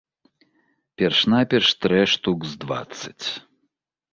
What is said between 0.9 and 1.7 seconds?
Перш-наперш